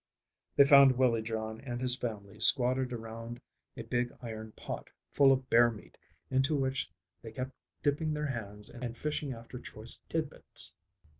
They 0.55 0.65
found 0.65 0.97
Willie 0.97 1.21
John 1.21 1.61
and 1.61 1.79
his 1.79 1.95
family 1.95 2.39
squatted 2.39 2.91
around 2.91 3.39
a 3.77 3.83
big 3.83 4.11
iron 4.19 4.51
pot 4.53 4.89
full 5.11 5.31
of 5.31 5.47
bear 5.47 5.69
meat 5.69 5.95
into 6.31 6.55
which 6.55 6.89
they 7.21 7.31
kept 7.31 7.51
dipping 7.83 8.15
their 8.15 8.25
hands 8.31 8.71
and 8.71 8.97
fishing 8.97 9.31
after 9.31 9.59
choice 9.59 10.01
tid 10.09 10.27
bits. 10.31 10.73